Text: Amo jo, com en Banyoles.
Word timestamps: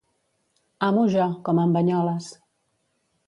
Amo 0.87 1.03
jo, 1.15 1.27
com 1.49 1.61
en 1.65 1.75
Banyoles. 1.77 2.31